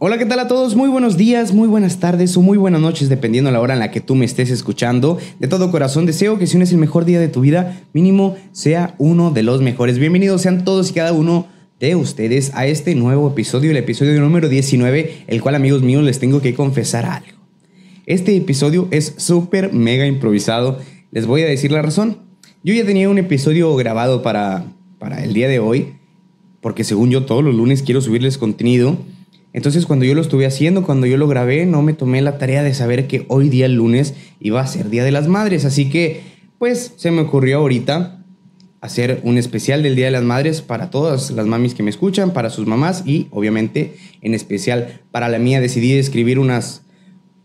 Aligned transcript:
Hola, 0.00 0.18
¿qué 0.18 0.26
tal 0.26 0.40
a 0.40 0.48
todos? 0.48 0.74
Muy 0.74 0.88
buenos 0.88 1.16
días, 1.16 1.52
muy 1.52 1.68
buenas 1.68 2.00
tardes 2.00 2.36
o 2.36 2.42
muy 2.42 2.58
buenas 2.58 2.80
noches, 2.80 3.08
dependiendo 3.08 3.48
de 3.48 3.52
la 3.52 3.60
hora 3.60 3.74
en 3.74 3.78
la 3.78 3.92
que 3.92 4.00
tú 4.00 4.16
me 4.16 4.24
estés 4.24 4.50
escuchando. 4.50 5.18
De 5.38 5.46
todo 5.46 5.70
corazón 5.70 6.04
deseo 6.04 6.36
que 6.36 6.48
si 6.48 6.58
no 6.58 6.64
es 6.64 6.72
el 6.72 6.78
mejor 6.78 7.04
día 7.04 7.20
de 7.20 7.28
tu 7.28 7.42
vida, 7.42 7.80
mínimo 7.92 8.36
sea 8.50 8.96
uno 8.98 9.30
de 9.30 9.44
los 9.44 9.62
mejores. 9.62 10.00
Bienvenidos 10.00 10.42
sean 10.42 10.64
todos 10.64 10.90
y 10.90 10.94
cada 10.94 11.12
uno 11.12 11.46
de 11.78 11.94
ustedes 11.94 12.50
a 12.54 12.66
este 12.66 12.96
nuevo 12.96 13.28
episodio, 13.30 13.70
el 13.70 13.76
episodio 13.76 14.20
número 14.20 14.48
19, 14.48 15.26
el 15.28 15.40
cual 15.40 15.54
amigos 15.54 15.82
míos 15.82 16.02
les 16.02 16.18
tengo 16.18 16.42
que 16.42 16.54
confesar 16.54 17.06
algo. 17.06 17.38
Este 18.04 18.36
episodio 18.36 18.88
es 18.90 19.14
súper 19.18 19.72
mega 19.72 20.06
improvisado. 20.06 20.80
Les 21.12 21.24
voy 21.24 21.42
a 21.42 21.46
decir 21.46 21.70
la 21.70 21.82
razón. 21.82 22.18
Yo 22.64 22.74
ya 22.74 22.84
tenía 22.84 23.08
un 23.08 23.18
episodio 23.18 23.72
grabado 23.76 24.22
para, 24.22 24.64
para 24.98 25.22
el 25.22 25.34
día 25.34 25.46
de 25.46 25.60
hoy, 25.60 25.94
porque 26.60 26.82
según 26.82 27.10
yo 27.10 27.24
todos 27.26 27.44
los 27.44 27.54
lunes 27.54 27.84
quiero 27.84 28.00
subirles 28.00 28.38
contenido 28.38 28.98
entonces 29.54 29.86
cuando 29.86 30.04
yo 30.04 30.14
lo 30.14 30.20
estuve 30.20 30.46
haciendo, 30.46 30.82
cuando 30.82 31.06
yo 31.06 31.16
lo 31.16 31.28
grabé, 31.28 31.64
no 31.64 31.80
me 31.80 31.94
tomé 31.94 32.20
la 32.20 32.38
tarea 32.38 32.64
de 32.64 32.74
saber 32.74 33.06
que 33.06 33.24
hoy 33.28 33.48
día 33.48 33.66
el 33.66 33.74
lunes 33.74 34.14
iba 34.40 34.60
a 34.60 34.66
ser 34.66 34.90
Día 34.90 35.04
de 35.04 35.12
las 35.12 35.28
Madres. 35.28 35.64
Así 35.64 35.88
que 35.88 36.22
pues 36.58 36.92
se 36.96 37.12
me 37.12 37.20
ocurrió 37.20 37.58
ahorita 37.58 38.24
hacer 38.80 39.20
un 39.22 39.38
especial 39.38 39.84
del 39.84 39.94
Día 39.94 40.06
de 40.06 40.10
las 40.10 40.24
Madres 40.24 40.60
para 40.60 40.90
todas 40.90 41.30
las 41.30 41.46
mamis 41.46 41.74
que 41.74 41.84
me 41.84 41.90
escuchan, 41.90 42.32
para 42.32 42.50
sus 42.50 42.66
mamás 42.66 43.04
y 43.06 43.28
obviamente 43.30 43.94
en 44.22 44.34
especial 44.34 45.00
para 45.12 45.28
la 45.28 45.38
mía. 45.38 45.60
Decidí 45.60 45.92
escribir 45.92 46.40
unas 46.40 46.82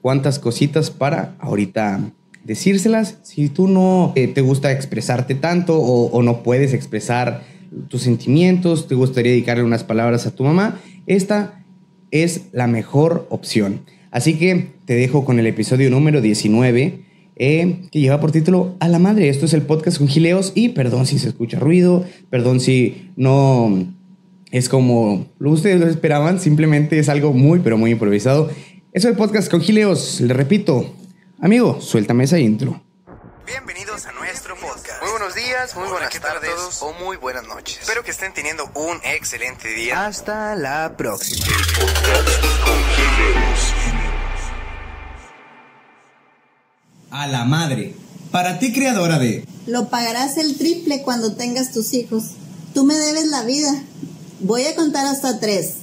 cuantas 0.00 0.38
cositas 0.38 0.90
para 0.90 1.36
ahorita 1.38 2.00
decírselas. 2.44 3.18
Si 3.24 3.50
tú 3.50 3.68
no 3.68 4.14
eh, 4.16 4.26
te 4.26 4.40
gusta 4.40 4.72
expresarte 4.72 5.34
tanto 5.34 5.78
o, 5.78 6.06
o 6.06 6.22
no 6.22 6.42
puedes 6.42 6.72
expresar 6.72 7.42
tus 7.88 8.00
sentimientos, 8.00 8.88
te 8.88 8.94
gustaría 8.94 9.32
dedicarle 9.32 9.64
unas 9.64 9.84
palabras 9.84 10.26
a 10.26 10.34
tu 10.34 10.44
mamá, 10.44 10.80
esta 11.06 11.59
es 12.10 12.42
la 12.52 12.66
mejor 12.66 13.26
opción. 13.30 13.82
Así 14.10 14.38
que 14.38 14.72
te 14.84 14.94
dejo 14.94 15.24
con 15.24 15.38
el 15.38 15.46
episodio 15.46 15.90
número 15.90 16.20
19, 16.20 17.00
eh, 17.36 17.76
que 17.90 18.00
lleva 18.00 18.20
por 18.20 18.32
título 18.32 18.74
A 18.80 18.88
la 18.88 18.98
Madre. 18.98 19.28
Esto 19.28 19.46
es 19.46 19.54
el 19.54 19.62
podcast 19.62 19.98
con 19.98 20.08
Gileos 20.08 20.52
y 20.54 20.70
perdón 20.70 21.06
si 21.06 21.18
se 21.18 21.28
escucha 21.28 21.58
ruido, 21.58 22.04
perdón 22.28 22.60
si 22.60 23.10
no 23.16 23.86
es 24.50 24.68
como 24.68 25.26
ustedes 25.38 25.80
lo 25.80 25.88
esperaban, 25.88 26.40
simplemente 26.40 26.98
es 26.98 27.08
algo 27.08 27.32
muy, 27.32 27.60
pero 27.60 27.78
muy 27.78 27.92
improvisado. 27.92 28.50
Eso 28.92 29.08
es 29.08 29.12
el 29.12 29.16
podcast 29.16 29.50
con 29.50 29.60
Gileos, 29.60 30.20
le 30.20 30.34
repito, 30.34 30.92
amigo, 31.40 31.80
suéltame 31.80 32.24
esa 32.24 32.38
intro. 32.38 32.82
Nuestro 33.46 33.89
Muy 35.40 35.48
días, 35.48 35.74
muy 35.74 35.88
buenas 35.88 36.20
tardes 36.20 36.82
o 36.82 36.92
muy 36.92 37.16
buenas 37.16 37.46
noches. 37.46 37.78
Espero 37.80 38.04
que 38.04 38.10
estén 38.10 38.34
teniendo 38.34 38.70
un 38.74 38.98
excelente 39.02 39.68
día. 39.68 40.04
Hasta 40.04 40.54
la 40.54 40.94
próxima. 40.98 41.46
A 47.10 47.26
la 47.26 47.44
madre. 47.44 47.94
Para 48.30 48.58
ti, 48.58 48.70
creadora 48.74 49.18
de. 49.18 49.46
Lo 49.66 49.88
pagarás 49.88 50.36
el 50.36 50.58
triple 50.58 51.00
cuando 51.02 51.34
tengas 51.34 51.72
tus 51.72 51.94
hijos. 51.94 52.32
Tú 52.74 52.84
me 52.84 52.98
debes 52.98 53.28
la 53.28 53.42
vida. 53.42 53.72
Voy 54.40 54.66
a 54.66 54.74
contar 54.76 55.06
hasta 55.06 55.40
tres. 55.40 55.76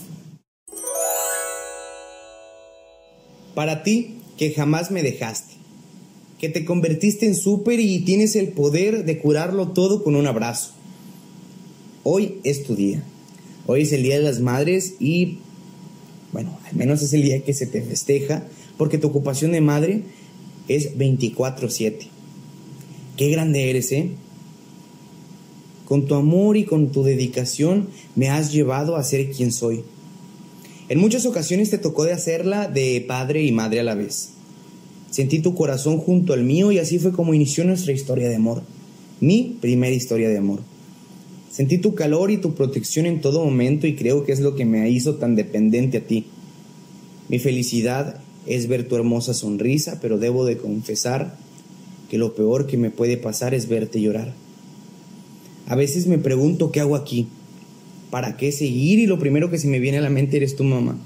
Para 3.55 3.81
ti, 3.81 4.22
que 4.38 4.53
jamás 4.53 4.91
me 4.91 5.02
dejaste 5.02 5.58
que 6.39 6.49
te 6.49 6.66
convertiste 6.66 7.25
en 7.25 7.35
súper 7.35 7.80
y 7.80 7.99
tienes 7.99 8.35
el 8.35 8.49
poder 8.49 9.05
de 9.05 9.17
curarlo 9.17 9.69
todo 9.69 10.03
con 10.03 10.16
un 10.16 10.27
abrazo. 10.27 10.71
Hoy 12.03 12.35
es 12.44 12.63
tu 12.63 12.75
día. 12.75 13.03
Hoy 13.66 13.81
es 13.81 13.91
el 13.91 14.03
Día 14.03 14.17
de 14.17 14.23
las 14.23 14.39
Madres 14.39 14.94
y, 14.99 15.39
bueno, 16.31 16.57
al 16.69 16.75
menos 16.75 17.02
es 17.02 17.11
el 17.13 17.23
día 17.23 17.44
que 17.44 17.53
se 17.53 17.67
te 17.67 17.81
festeja 17.81 18.45
porque 18.77 18.97
tu 18.97 19.07
ocupación 19.07 19.52
de 19.52 19.61
madre 19.61 20.03
es 20.67 20.97
24/7. 20.97 22.07
Qué 23.17 23.29
grande 23.29 23.69
eres, 23.69 23.91
¿eh? 23.91 24.12
Con 25.85 26.06
tu 26.06 26.16
amor 26.16 26.56
y 26.56 26.66
con 26.66 26.91
tu 26.91 27.03
dedicación 27.03 27.89
me 28.16 28.29
has 28.29 28.53
llevado 28.53 28.95
a 28.95 29.03
ser 29.03 29.31
quien 29.31 29.51
soy. 29.51 29.83
En 30.89 31.00
muchas 31.00 31.25
ocasiones 31.25 31.72
te 31.72 31.78
tocó 31.78 32.06
de 32.06 32.13
hacerla 32.13 32.67
de 32.67 33.03
padre 33.06 33.44
y 33.44 33.51
madre 33.51 33.79
a 33.79 33.83
la 33.83 33.95
vez. 33.95 34.37
Sentí 35.09 35.40
tu 35.40 35.56
corazón 35.56 35.97
junto 35.97 36.34
al 36.34 36.44
mío 36.44 36.72
y 36.72 36.79
así 36.79 37.00
fue 37.00 37.12
como 37.12 37.34
inició 37.34 37.63
nuestra 37.63 37.94
historia 37.94 38.29
de 38.29 38.35
amor. 38.35 38.62
Mi 39.19 39.57
primera 39.62 39.95
historia 39.95 40.29
de 40.29 40.38
amor. 40.38 40.59
Sentí 41.50 41.78
tu 41.78 41.95
calor 41.95 42.29
y 42.29 42.38
tu 42.38 42.53
protección 42.53 43.06
en 43.06 43.22
todo 43.22 43.44
momento 43.44 43.88
y 43.88 43.95
creo 43.95 44.23
que 44.23 44.31
es 44.31 44.41
lo 44.41 44.56
que 44.56 44.66
me 44.66 44.90
hizo 44.90 45.16
tan 45.16 45.35
dependiente 45.35 45.97
a 45.97 46.01
ti. 46.01 46.25
Mi 47.29 47.40
felicidad 47.40 48.19
es 48.45 48.68
ver 48.68 48.88
tu 48.88 48.95
hermosa 48.95 49.34
sonrisa, 49.34 50.00
pero 50.01 50.18
debo 50.18 50.45
de 50.45 50.57
confesar 50.57 51.35
que 52.09 52.18
lo 52.18 52.35
peor 52.35 52.68
que 52.68 52.78
me 52.78 52.91
puede 52.91 53.18
pasar 53.18 53.53
es 53.53 53.68
verte 53.68 54.01
llorar. 54.01 54.34
A 55.68 55.75
veces 55.75 56.07
me 56.07 56.18
pregunto 56.18 56.72
qué 56.72 56.79
hago 56.79 56.95
aquí, 56.95 57.28
para 58.09 58.38
qué 58.38 58.51
seguir 58.51 59.00
y 59.00 59.07
lo 59.07 59.19
primero 59.19 59.50
que 59.50 59.57
se 59.57 59.68
me 59.68 59.79
viene 59.79 59.97
a 59.97 60.01
la 60.01 60.09
mente 60.09 60.38
eres 60.38 60.56
tu 60.56 60.63
mamá. 60.63 60.97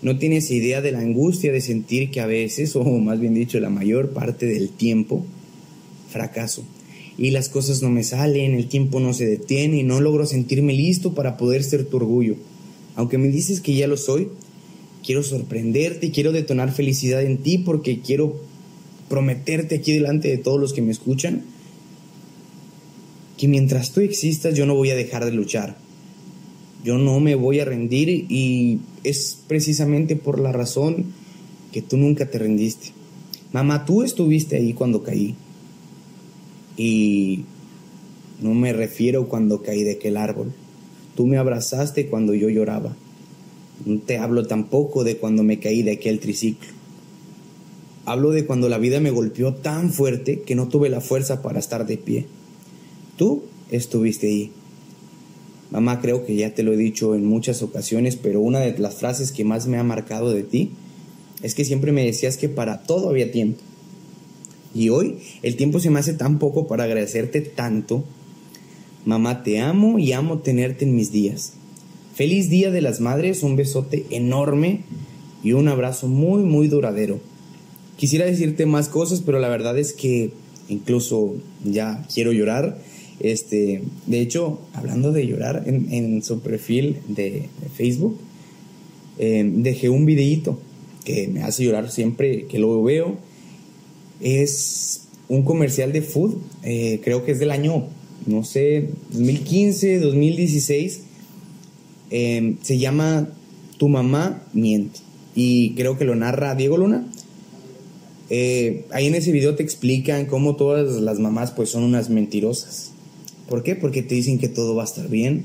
No 0.00 0.16
tienes 0.18 0.50
idea 0.50 0.80
de 0.80 0.92
la 0.92 1.00
angustia 1.00 1.52
de 1.52 1.60
sentir 1.60 2.10
que 2.10 2.20
a 2.20 2.26
veces, 2.26 2.76
o 2.76 2.84
más 2.84 3.18
bien 3.18 3.34
dicho, 3.34 3.58
la 3.58 3.70
mayor 3.70 4.10
parte 4.10 4.46
del 4.46 4.68
tiempo, 4.68 5.24
fracaso. 6.08 6.64
Y 7.16 7.30
las 7.30 7.48
cosas 7.48 7.82
no 7.82 7.90
me 7.90 8.04
salen, 8.04 8.54
el 8.54 8.68
tiempo 8.68 9.00
no 9.00 9.12
se 9.12 9.26
detiene 9.26 9.78
y 9.78 9.82
no 9.82 10.00
logro 10.00 10.24
sentirme 10.24 10.72
listo 10.72 11.14
para 11.14 11.36
poder 11.36 11.64
ser 11.64 11.84
tu 11.84 11.96
orgullo. 11.96 12.36
Aunque 12.94 13.18
me 13.18 13.28
dices 13.28 13.60
que 13.60 13.74
ya 13.74 13.88
lo 13.88 13.96
soy, 13.96 14.28
quiero 15.04 15.24
sorprenderte 15.24 16.06
y 16.06 16.10
quiero 16.10 16.30
detonar 16.30 16.72
felicidad 16.72 17.22
en 17.22 17.38
ti 17.38 17.58
porque 17.58 18.00
quiero 18.00 18.40
prometerte 19.08 19.76
aquí 19.76 19.92
delante 19.92 20.28
de 20.28 20.38
todos 20.38 20.60
los 20.60 20.72
que 20.72 20.82
me 20.82 20.92
escuchan 20.92 21.42
que 23.38 23.48
mientras 23.48 23.92
tú 23.92 24.00
existas 24.00 24.54
yo 24.54 24.66
no 24.66 24.74
voy 24.74 24.90
a 24.90 24.96
dejar 24.96 25.24
de 25.24 25.32
luchar 25.32 25.76
yo 26.84 26.98
no 26.98 27.20
me 27.20 27.34
voy 27.34 27.60
a 27.60 27.64
rendir 27.64 28.08
y 28.08 28.80
es 29.04 29.38
precisamente 29.46 30.16
por 30.16 30.38
la 30.38 30.52
razón 30.52 31.06
que 31.72 31.82
tú 31.82 31.96
nunca 31.96 32.26
te 32.30 32.38
rendiste. 32.38 32.92
Mamá, 33.52 33.84
tú 33.84 34.02
estuviste 34.02 34.56
ahí 34.56 34.72
cuando 34.72 35.02
caí. 35.02 35.34
Y 36.76 37.44
no 38.40 38.54
me 38.54 38.72
refiero 38.72 39.28
cuando 39.28 39.62
caí 39.62 39.82
de 39.82 39.92
aquel 39.92 40.16
árbol. 40.16 40.52
Tú 41.16 41.26
me 41.26 41.38
abrazaste 41.38 42.06
cuando 42.06 42.34
yo 42.34 42.48
lloraba. 42.48 42.94
No 43.84 43.98
te 44.00 44.18
hablo 44.18 44.46
tampoco 44.46 45.02
de 45.02 45.16
cuando 45.16 45.42
me 45.42 45.58
caí 45.58 45.82
de 45.82 45.92
aquel 45.92 46.20
triciclo. 46.20 46.68
Hablo 48.04 48.30
de 48.30 48.46
cuando 48.46 48.68
la 48.68 48.78
vida 48.78 49.00
me 49.00 49.10
golpeó 49.10 49.54
tan 49.54 49.92
fuerte 49.92 50.40
que 50.40 50.54
no 50.54 50.68
tuve 50.68 50.88
la 50.88 51.00
fuerza 51.00 51.42
para 51.42 51.58
estar 51.58 51.86
de 51.86 51.98
pie. 51.98 52.26
Tú 53.16 53.42
estuviste 53.70 54.28
ahí. 54.28 54.52
Mamá, 55.70 56.00
creo 56.00 56.24
que 56.24 56.34
ya 56.34 56.54
te 56.54 56.62
lo 56.62 56.72
he 56.72 56.76
dicho 56.76 57.14
en 57.14 57.26
muchas 57.26 57.62
ocasiones, 57.62 58.16
pero 58.16 58.40
una 58.40 58.60
de 58.60 58.78
las 58.78 58.94
frases 58.94 59.32
que 59.32 59.44
más 59.44 59.66
me 59.66 59.76
ha 59.76 59.82
marcado 59.82 60.32
de 60.32 60.42
ti 60.42 60.70
es 61.42 61.54
que 61.54 61.64
siempre 61.64 61.92
me 61.92 62.04
decías 62.04 62.36
que 62.36 62.48
para 62.48 62.82
todo 62.82 63.10
había 63.10 63.30
tiempo. 63.30 63.60
Y 64.74 64.88
hoy 64.88 65.18
el 65.42 65.56
tiempo 65.56 65.80
se 65.80 65.90
me 65.90 66.00
hace 66.00 66.14
tan 66.14 66.38
poco 66.38 66.66
para 66.66 66.84
agradecerte 66.84 67.40
tanto. 67.40 68.04
Mamá, 69.04 69.42
te 69.42 69.60
amo 69.60 69.98
y 69.98 70.12
amo 70.12 70.38
tenerte 70.38 70.84
en 70.84 70.94
mis 70.94 71.12
días. 71.12 71.52
Feliz 72.14 72.50
Día 72.50 72.70
de 72.70 72.80
las 72.80 73.00
Madres, 73.00 73.42
un 73.42 73.56
besote 73.56 74.06
enorme 74.10 74.82
y 75.44 75.52
un 75.52 75.68
abrazo 75.68 76.08
muy, 76.08 76.42
muy 76.42 76.68
duradero. 76.68 77.20
Quisiera 77.96 78.26
decirte 78.26 78.66
más 78.66 78.88
cosas, 78.88 79.20
pero 79.20 79.38
la 79.38 79.48
verdad 79.48 79.78
es 79.78 79.92
que 79.92 80.32
incluso 80.68 81.36
ya 81.64 82.06
quiero 82.12 82.32
llorar 82.32 82.78
este, 83.20 83.82
de 84.06 84.20
hecho, 84.20 84.60
hablando 84.74 85.12
de 85.12 85.26
llorar, 85.26 85.64
en, 85.66 86.22
su 86.22 86.40
perfil 86.40 86.98
de, 87.08 87.48
Facebook 87.74 88.18
eh, 89.18 89.48
dejé 89.56 89.88
un 89.88 90.06
videíto 90.06 90.58
que 91.04 91.26
me 91.28 91.42
hace 91.42 91.64
llorar 91.64 91.90
siempre 91.90 92.46
que 92.46 92.58
lo 92.58 92.82
veo. 92.82 93.16
Es 94.20 95.02
un 95.28 95.42
comercial 95.42 95.92
de 95.92 96.02
food, 96.02 96.36
eh, 96.62 97.00
creo 97.02 97.24
que 97.24 97.32
es 97.32 97.38
del 97.38 97.50
año, 97.50 97.86
no 98.26 98.44
sé, 98.44 98.88
2015, 99.10 99.98
2016. 99.98 101.02
Eh, 102.10 102.54
se 102.62 102.78
llama 102.78 103.28
Tu 103.78 103.88
mamá 103.88 104.42
miente 104.54 105.00
y 105.34 105.74
creo 105.74 105.98
que 105.98 106.04
lo 106.04 106.14
narra 106.14 106.54
Diego 106.54 106.76
Luna. 106.76 107.06
ahí 108.30 109.06
en 109.06 109.14
ese 109.14 109.32
video 109.32 109.56
te 109.56 109.62
explican 109.62 110.26
cómo 110.26 110.56
todas 110.56 111.00
las 111.02 111.18
mamás 111.18 111.50
pues 111.50 111.70
son 111.70 111.82
unas 111.82 112.10
mentirosas 112.10 112.92
¿Por 113.48 113.62
qué? 113.62 113.74
Porque 113.74 114.02
te 114.02 114.14
dicen 114.14 114.38
que 114.38 114.48
todo 114.48 114.74
va 114.74 114.82
a 114.82 114.86
estar 114.86 115.08
bien, 115.08 115.44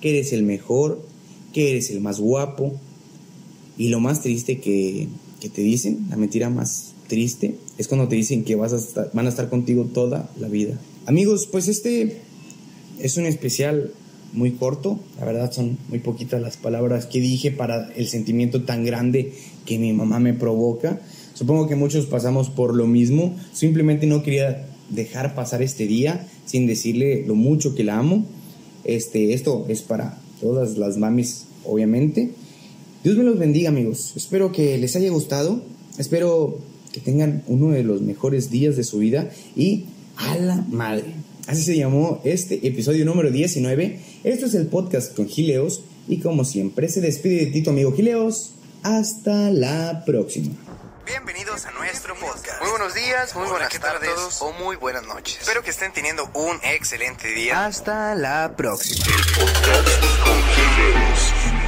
que 0.00 0.10
eres 0.10 0.32
el 0.32 0.42
mejor, 0.42 1.00
que 1.52 1.70
eres 1.70 1.90
el 1.90 2.00
más 2.00 2.20
guapo. 2.20 2.72
Y 3.78 3.88
lo 3.88 4.00
más 4.00 4.22
triste 4.22 4.58
que, 4.58 5.08
te 5.40 5.62
dicen, 5.62 6.06
la 6.10 6.16
mentira 6.16 6.50
más 6.50 6.92
triste, 7.06 7.56
es 7.78 7.86
cuando 7.86 8.08
te 8.08 8.16
dicen 8.16 8.42
que 8.42 8.56
vas 8.56 8.72
a 8.72 9.10
van 9.12 9.26
a 9.26 9.28
estar 9.28 9.48
contigo 9.48 9.84
toda 9.84 10.28
la 10.40 10.48
vida. 10.48 10.76
Amigos, 11.06 11.48
pues 11.50 11.68
este 11.68 12.20
es 12.98 13.16
un 13.16 13.26
especial 13.26 13.92
muy 14.32 14.52
corto, 14.52 14.98
la 15.18 15.24
verdad 15.24 15.52
son 15.52 15.78
muy 15.88 16.00
poquitas 16.00 16.42
las 16.42 16.56
palabras 16.56 17.06
que 17.06 17.20
dije 17.20 17.52
para 17.52 17.92
el 17.94 18.08
sentimiento 18.08 18.64
tan 18.64 18.84
grande 18.84 19.34
que 19.64 19.78
mi 19.78 19.92
mamá 19.92 20.18
me 20.18 20.34
provoca. 20.34 21.00
Supongo 21.34 21.68
que 21.68 21.76
muchos 21.76 22.06
pasamos 22.06 22.50
por 22.50 22.74
lo 22.74 22.86
mismo, 22.86 23.36
simplemente 23.52 24.06
no 24.06 24.22
quería 24.22 24.66
dejar 24.90 25.34
pasar 25.34 25.62
este 25.62 25.86
día 25.86 26.28
sin 26.44 26.66
decirle 26.66 27.24
lo 27.26 27.34
mucho 27.34 27.74
que 27.74 27.84
la 27.84 27.98
amo. 27.98 28.24
Este, 28.84 29.34
esto 29.34 29.66
es 29.68 29.82
para 29.82 30.18
todas 30.40 30.78
las 30.78 30.96
mamis, 30.96 31.46
obviamente. 31.64 32.30
Dios 33.02 33.16
me 33.16 33.24
los 33.24 33.38
bendiga, 33.38 33.68
amigos. 33.68 34.12
Espero 34.16 34.52
que 34.52 34.78
les 34.78 34.96
haya 34.96 35.10
gustado. 35.10 35.62
Espero 35.98 36.58
que 36.92 37.00
tengan 37.00 37.42
uno 37.46 37.70
de 37.70 37.84
los 37.84 38.00
mejores 38.02 38.50
días 38.50 38.76
de 38.76 38.84
su 38.84 38.98
vida 38.98 39.30
y 39.54 39.84
a 40.16 40.36
la 40.38 40.56
madre. 40.70 41.14
Así 41.46 41.62
se 41.62 41.76
llamó 41.76 42.20
este 42.24 42.66
episodio 42.66 43.04
número 43.04 43.30
19. 43.30 44.00
Esto 44.24 44.46
es 44.46 44.54
el 44.54 44.66
podcast 44.66 45.14
con 45.14 45.28
Gileos 45.28 45.82
y 46.08 46.18
como 46.18 46.44
siempre 46.44 46.88
se 46.88 47.00
despide 47.00 47.44
de 47.44 47.46
ti 47.46 47.62
tu 47.62 47.70
amigo 47.70 47.92
Gileos. 47.92 48.52
Hasta 48.82 49.50
la 49.50 50.04
próxima. 50.04 50.50
Bienvenidos 51.06 51.45
buenos 52.86 53.04
días, 53.04 53.34
muy 53.34 53.48
buenas 53.48 53.80
tardes 53.80 54.40
o 54.40 54.52
muy 54.52 54.76
buenas 54.76 55.02
noches. 55.02 55.38
Espero 55.40 55.60
que 55.62 55.70
estén 55.70 55.92
teniendo 55.92 56.30
un 56.34 56.60
excelente 56.62 57.26
día. 57.28 57.66
Hasta 57.66 58.14
la 58.14 58.52
próxima. 58.56 59.04
El 59.06 59.24
podcast 59.34 60.22
con 60.22 61.65